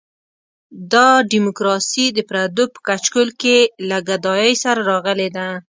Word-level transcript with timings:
دا 0.93 1.07
ډیموکراسي 1.31 2.05
د 2.17 2.19
پردو 2.29 2.65
په 2.73 2.79
کچکول 2.87 3.29
کې 3.41 3.57
له 3.89 3.97
ګدایۍ 4.09 4.53
سره 4.63 4.81
راغلې 4.91 5.29
ده. 5.37 5.47